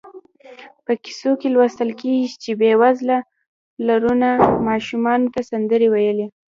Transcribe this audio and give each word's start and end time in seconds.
په 0.85 0.91
کیسو 1.03 1.31
کې 1.39 1.47
لوستل 1.55 1.89
کېږي 2.01 2.27
چې 2.43 2.51
بېوزله 2.59 3.17
پلرونو 3.75 4.31
ماشومانو 4.67 5.27
ته 5.33 5.41
سندرې 5.49 5.87
ویلې. 5.93 6.27